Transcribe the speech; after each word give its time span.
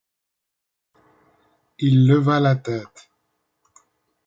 Il 1.77 2.07
leva 2.07 2.39
la 2.39 2.55
tête. 2.55 3.11